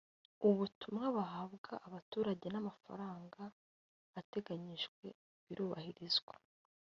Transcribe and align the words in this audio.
ubutumwa 0.47 1.05
bahabwa 1.17 1.71
abaturage 1.87 2.45
namafaranga 2.53 3.41
ateganyijwe 4.19 5.05
birubahirizwa 5.45 6.33